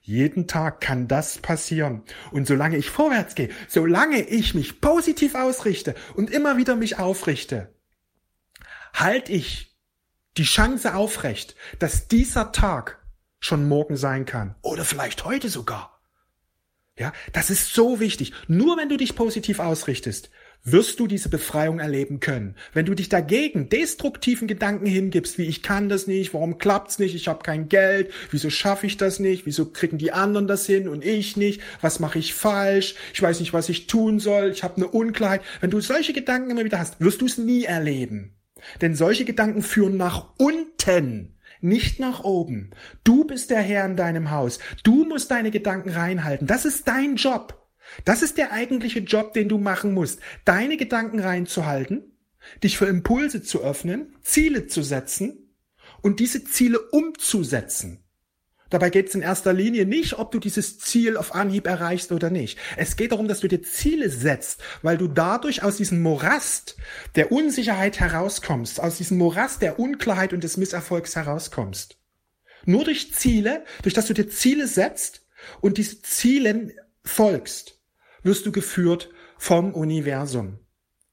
Jeden 0.00 0.46
Tag 0.46 0.80
kann 0.80 1.08
das 1.08 1.38
passieren. 1.38 2.02
Und 2.30 2.46
solange 2.46 2.78
ich 2.78 2.88
vorwärts 2.88 3.34
gehe, 3.34 3.50
solange 3.68 4.22
ich 4.22 4.54
mich 4.54 4.80
positiv 4.80 5.34
ausrichte 5.34 5.94
und 6.14 6.30
immer 6.30 6.56
wieder 6.56 6.74
mich 6.74 6.98
aufrichte, 6.98 7.68
halte 8.94 9.32
ich 9.32 9.76
die 10.38 10.44
Chance 10.44 10.94
aufrecht, 10.94 11.54
dass 11.78 12.08
dieser 12.08 12.52
Tag 12.52 13.04
schon 13.40 13.68
morgen 13.68 13.96
sein 13.96 14.24
kann. 14.24 14.54
Oder 14.62 14.84
vielleicht 14.84 15.24
heute 15.24 15.50
sogar. 15.50 16.00
Ja, 17.02 17.12
das 17.32 17.50
ist 17.50 17.74
so 17.74 17.98
wichtig. 17.98 18.32
Nur 18.46 18.76
wenn 18.76 18.88
du 18.88 18.96
dich 18.96 19.16
positiv 19.16 19.58
ausrichtest, 19.58 20.30
wirst 20.62 21.00
du 21.00 21.08
diese 21.08 21.28
Befreiung 21.28 21.80
erleben 21.80 22.20
können. 22.20 22.54
Wenn 22.74 22.86
du 22.86 22.94
dich 22.94 23.08
dagegen 23.08 23.68
destruktiven 23.68 24.46
Gedanken 24.46 24.86
hingibst, 24.86 25.36
wie 25.36 25.46
ich 25.46 25.64
kann 25.64 25.88
das 25.88 26.06
nicht, 26.06 26.32
warum 26.32 26.58
klappt's 26.58 27.00
nicht, 27.00 27.16
ich 27.16 27.26
habe 27.26 27.42
kein 27.42 27.68
Geld, 27.68 28.12
wieso 28.30 28.50
schaffe 28.50 28.86
ich 28.86 28.98
das 28.98 29.18
nicht, 29.18 29.46
wieso 29.46 29.66
kriegen 29.66 29.98
die 29.98 30.12
anderen 30.12 30.46
das 30.46 30.64
hin 30.64 30.86
und 30.86 31.04
ich 31.04 31.36
nicht, 31.36 31.60
was 31.80 31.98
mache 31.98 32.20
ich 32.20 32.34
falsch, 32.34 32.94
ich 33.12 33.20
weiß 33.20 33.40
nicht, 33.40 33.52
was 33.52 33.68
ich 33.68 33.88
tun 33.88 34.20
soll, 34.20 34.52
ich 34.52 34.62
habe 34.62 34.76
eine 34.76 34.86
Unklarheit. 34.86 35.42
Wenn 35.60 35.70
du 35.70 35.80
solche 35.80 36.12
Gedanken 36.12 36.52
immer 36.52 36.64
wieder 36.64 36.78
hast, 36.78 37.00
wirst 37.00 37.20
du 37.20 37.26
es 37.26 37.36
nie 37.36 37.64
erleben. 37.64 38.36
Denn 38.80 38.94
solche 38.94 39.24
Gedanken 39.24 39.62
führen 39.62 39.96
nach 39.96 40.34
unten 40.38 41.34
nicht 41.62 42.00
nach 42.00 42.24
oben. 42.24 42.70
Du 43.04 43.24
bist 43.24 43.50
der 43.50 43.60
Herr 43.62 43.84
in 43.86 43.96
deinem 43.96 44.30
Haus. 44.30 44.58
Du 44.82 45.04
musst 45.04 45.30
deine 45.30 45.50
Gedanken 45.50 45.90
reinhalten. 45.90 46.46
Das 46.46 46.64
ist 46.64 46.88
dein 46.88 47.16
Job. 47.16 47.62
Das 48.04 48.22
ist 48.22 48.38
der 48.38 48.52
eigentliche 48.52 49.00
Job, 49.00 49.32
den 49.32 49.48
du 49.48 49.58
machen 49.58 49.92
musst. 49.92 50.20
Deine 50.44 50.76
Gedanken 50.76 51.20
reinzuhalten, 51.20 52.16
dich 52.62 52.78
für 52.78 52.86
Impulse 52.86 53.42
zu 53.42 53.62
öffnen, 53.62 54.16
Ziele 54.22 54.66
zu 54.66 54.82
setzen 54.82 55.56
und 56.00 56.20
diese 56.20 56.44
Ziele 56.44 56.80
umzusetzen. 56.90 58.01
Dabei 58.72 58.88
geht 58.88 59.10
es 59.10 59.14
in 59.14 59.20
erster 59.20 59.52
Linie 59.52 59.84
nicht, 59.84 60.18
ob 60.18 60.32
du 60.32 60.38
dieses 60.38 60.78
Ziel 60.78 61.18
auf 61.18 61.34
Anhieb 61.34 61.66
erreichst 61.66 62.10
oder 62.10 62.30
nicht. 62.30 62.58
Es 62.78 62.96
geht 62.96 63.12
darum, 63.12 63.28
dass 63.28 63.40
du 63.40 63.48
dir 63.48 63.60
Ziele 63.60 64.08
setzt, 64.08 64.62
weil 64.80 64.96
du 64.96 65.08
dadurch 65.08 65.62
aus 65.62 65.76
diesem 65.76 66.00
Morast 66.00 66.78
der 67.14 67.32
Unsicherheit 67.32 68.00
herauskommst, 68.00 68.80
aus 68.80 68.96
diesem 68.96 69.18
Morast 69.18 69.60
der 69.60 69.78
Unklarheit 69.78 70.32
und 70.32 70.42
des 70.42 70.56
Misserfolgs 70.56 71.14
herauskommst. 71.16 71.98
Nur 72.64 72.84
durch 72.84 73.12
Ziele, 73.12 73.62
durch 73.82 73.92
dass 73.92 74.06
du 74.06 74.14
dir 74.14 74.30
Ziele 74.30 74.66
setzt 74.66 75.26
und 75.60 75.76
diese 75.76 76.00
Zielen 76.00 76.72
folgst, 77.04 77.78
wirst 78.22 78.46
du 78.46 78.52
geführt 78.52 79.10
vom 79.36 79.74
Universum. 79.74 80.60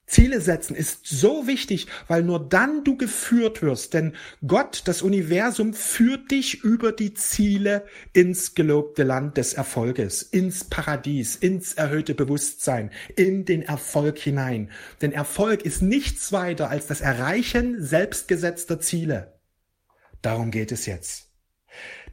Ziele 0.10 0.42
setzen 0.42 0.76
ist 0.76 1.06
so 1.06 1.48
wichtig, 1.48 1.88
weil 2.08 2.24
nur 2.24 2.50
dann 2.50 2.84
du 2.84 2.98
geführt 2.98 3.62
wirst, 3.62 3.94
denn 3.94 4.16
Gott, 4.46 4.82
das 4.86 5.02
Universum, 5.02 5.74
führt 5.74 6.32
dich 6.32 6.64
über 6.64 6.92
die 6.92 7.14
Ziele 7.14 7.86
ins 8.12 8.56
gelobte 8.56 9.04
Land 9.04 9.38
des 9.38 9.54
Erfolges, 9.54 10.24
ins 10.24 10.64
Paradies, 10.64 11.36
ins 11.36 11.76
erhöhte 11.76 12.16
Bewusstsein, 12.16 12.92
in 13.16 13.46
den 13.46 13.62
Erfolg 13.62 14.18
hinein. 14.18 14.72
Denn 15.02 15.12
Erfolg 15.12 15.62
ist 15.64 15.82
nichts 15.82 16.32
weiter 16.32 16.70
als 16.70 16.88
das 16.88 17.02
Erreichen 17.02 17.82
selbstgesetzter 17.82 18.80
Ziele. 18.80 19.40
Darum 20.22 20.52
geht 20.52 20.72
es 20.72 20.86
jetzt. 20.86 21.29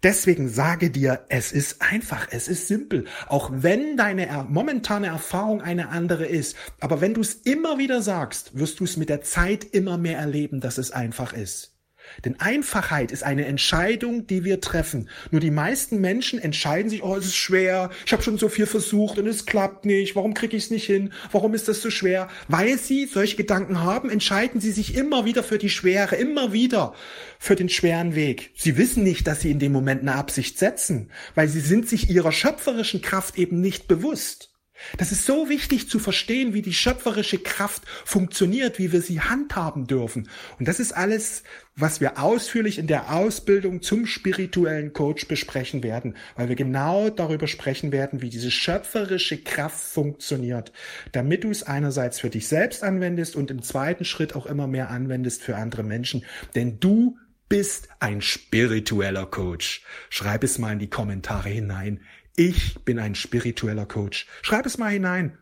Deswegen 0.06 0.48
sage 0.48 0.90
dir, 0.90 1.24
es 1.30 1.50
ist 1.50 1.82
einfach, 1.82 2.28
es 2.30 2.46
ist 2.46 2.68
simpel. 2.68 3.06
Auch 3.26 3.50
wenn 3.52 3.96
deine 3.96 4.46
momentane 4.48 5.08
Erfahrung 5.08 5.62
eine 5.62 5.88
andere 5.88 6.26
ist. 6.26 6.54
Aber 6.78 7.00
wenn 7.00 7.12
du 7.12 7.22
es 7.22 7.34
immer 7.34 7.78
wieder 7.78 8.00
sagst, 8.02 8.56
wirst 8.56 8.78
du 8.78 8.84
es 8.84 8.96
mit 8.96 9.08
der 9.08 9.22
Zeit 9.22 9.64
immer 9.64 9.98
mehr 9.98 10.18
erleben, 10.18 10.60
dass 10.60 10.78
es 10.78 10.92
einfach 10.92 11.32
ist. 11.32 11.75
Denn 12.24 12.40
Einfachheit 12.40 13.12
ist 13.12 13.22
eine 13.22 13.46
Entscheidung, 13.46 14.26
die 14.26 14.44
wir 14.44 14.60
treffen. 14.60 15.08
Nur 15.30 15.40
die 15.40 15.50
meisten 15.50 16.00
Menschen 16.00 16.38
entscheiden 16.38 16.90
sich, 16.90 17.02
oh, 17.02 17.16
es 17.16 17.26
ist 17.26 17.36
schwer, 17.36 17.90
ich 18.04 18.12
habe 18.12 18.22
schon 18.22 18.38
so 18.38 18.48
viel 18.48 18.66
versucht 18.66 19.18
und 19.18 19.26
es 19.26 19.46
klappt 19.46 19.84
nicht, 19.84 20.16
warum 20.16 20.34
kriege 20.34 20.56
ich 20.56 20.64
es 20.64 20.70
nicht 20.70 20.86
hin, 20.86 21.12
warum 21.32 21.54
ist 21.54 21.68
das 21.68 21.82
so 21.82 21.90
schwer? 21.90 22.28
Weil 22.48 22.78
sie 22.78 23.06
solche 23.06 23.36
Gedanken 23.36 23.82
haben, 23.82 24.10
entscheiden 24.10 24.60
sie 24.60 24.72
sich 24.72 24.94
immer 24.96 25.24
wieder 25.24 25.42
für 25.42 25.58
die 25.58 25.70
Schwere, 25.70 26.16
immer 26.16 26.52
wieder 26.52 26.94
für 27.38 27.56
den 27.56 27.68
schweren 27.68 28.14
Weg. 28.14 28.50
Sie 28.56 28.76
wissen 28.76 29.02
nicht, 29.02 29.26
dass 29.26 29.40
sie 29.40 29.50
in 29.50 29.58
dem 29.58 29.72
Moment 29.72 30.02
eine 30.02 30.14
Absicht 30.14 30.58
setzen, 30.58 31.10
weil 31.34 31.48
sie 31.48 31.60
sind 31.60 31.88
sich 31.88 32.10
ihrer 32.10 32.32
schöpferischen 32.32 33.02
Kraft 33.02 33.38
eben 33.38 33.60
nicht 33.60 33.88
bewusst. 33.88 34.55
Das 34.98 35.12
ist 35.12 35.26
so 35.26 35.48
wichtig 35.48 35.88
zu 35.88 35.98
verstehen, 35.98 36.54
wie 36.54 36.62
die 36.62 36.74
schöpferische 36.74 37.38
Kraft 37.38 37.82
funktioniert, 38.04 38.78
wie 38.78 38.92
wir 38.92 39.00
sie 39.00 39.20
handhaben 39.20 39.86
dürfen. 39.86 40.28
Und 40.58 40.68
das 40.68 40.80
ist 40.80 40.92
alles, 40.92 41.42
was 41.74 42.00
wir 42.00 42.22
ausführlich 42.22 42.78
in 42.78 42.86
der 42.86 43.12
Ausbildung 43.12 43.82
zum 43.82 44.06
spirituellen 44.06 44.92
Coach 44.92 45.28
besprechen 45.28 45.82
werden, 45.82 46.16
weil 46.34 46.48
wir 46.48 46.56
genau 46.56 47.10
darüber 47.10 47.46
sprechen 47.46 47.92
werden, 47.92 48.22
wie 48.22 48.30
diese 48.30 48.50
schöpferische 48.50 49.42
Kraft 49.42 49.84
funktioniert, 49.84 50.72
damit 51.12 51.44
du 51.44 51.50
es 51.50 51.62
einerseits 51.62 52.20
für 52.20 52.30
dich 52.30 52.48
selbst 52.48 52.82
anwendest 52.82 53.36
und 53.36 53.50
im 53.50 53.62
zweiten 53.62 54.04
Schritt 54.04 54.34
auch 54.34 54.46
immer 54.46 54.66
mehr 54.66 54.90
anwendest 54.90 55.42
für 55.42 55.56
andere 55.56 55.82
Menschen. 55.82 56.24
Denn 56.54 56.80
du 56.80 57.18
bist 57.48 57.88
ein 58.00 58.22
spiritueller 58.22 59.26
Coach. 59.26 59.82
Schreib 60.10 60.42
es 60.42 60.58
mal 60.58 60.72
in 60.72 60.78
die 60.78 60.90
Kommentare 60.90 61.48
hinein. 61.48 62.00
Ich 62.36 62.84
bin 62.84 62.98
ein 62.98 63.14
spiritueller 63.14 63.86
Coach. 63.86 64.26
Schreib 64.42 64.66
es 64.66 64.76
mal 64.76 64.92
hinein. 64.92 65.38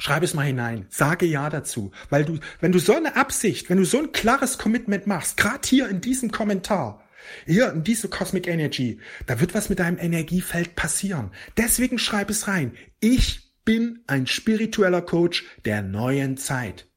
Schreib 0.00 0.24
es 0.24 0.34
mal 0.34 0.42
hinein. 0.42 0.86
Sage 0.88 1.24
ja 1.26 1.48
dazu. 1.48 1.92
Weil 2.10 2.24
du, 2.24 2.40
wenn 2.60 2.72
du 2.72 2.80
so 2.80 2.96
eine 2.96 3.14
Absicht, 3.14 3.70
wenn 3.70 3.78
du 3.78 3.84
so 3.84 3.98
ein 3.98 4.10
klares 4.10 4.58
Commitment 4.58 5.06
machst, 5.06 5.36
gerade 5.36 5.60
hier 5.64 5.88
in 5.88 6.00
diesem 6.00 6.32
Kommentar, 6.32 7.04
hier 7.46 7.72
in 7.72 7.84
diese 7.84 8.08
Cosmic 8.08 8.48
Energy, 8.48 8.98
da 9.26 9.38
wird 9.38 9.54
was 9.54 9.68
mit 9.68 9.78
deinem 9.78 9.98
Energiefeld 9.98 10.74
passieren. 10.74 11.30
Deswegen 11.56 12.00
schreib 12.00 12.30
es 12.30 12.48
rein. 12.48 12.76
Ich 12.98 13.52
bin 13.64 14.00
ein 14.08 14.26
spiritueller 14.26 15.02
Coach 15.02 15.44
der 15.64 15.82
neuen 15.82 16.36
Zeit. 16.36 16.88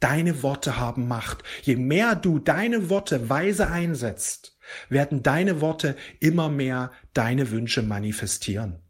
Deine 0.00 0.42
Worte 0.42 0.78
haben 0.78 1.06
Macht. 1.06 1.44
Je 1.62 1.76
mehr 1.76 2.16
du 2.16 2.40
deine 2.40 2.90
Worte 2.90 3.30
weise 3.30 3.70
einsetzt, 3.70 4.53
werden 4.88 5.22
deine 5.22 5.60
Worte 5.60 5.96
immer 6.20 6.48
mehr 6.48 6.92
deine 7.12 7.50
Wünsche 7.50 7.82
manifestieren. 7.82 8.80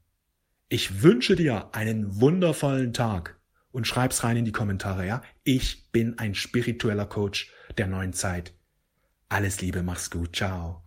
Ich 0.68 1.02
wünsche 1.02 1.36
dir 1.36 1.70
einen 1.72 2.20
wundervollen 2.20 2.92
Tag 2.92 3.38
und 3.70 3.86
schreib's 3.86 4.24
rein 4.24 4.36
in 4.36 4.44
die 4.44 4.52
Kommentare, 4.52 5.06
ja? 5.06 5.22
Ich 5.42 5.90
bin 5.92 6.18
ein 6.18 6.34
spiritueller 6.34 7.06
Coach 7.06 7.52
der 7.76 7.86
neuen 7.86 8.12
Zeit. 8.12 8.54
Alles 9.28 9.60
Liebe, 9.60 9.82
mach's 9.82 10.10
gut, 10.10 10.36
ciao. 10.36 10.82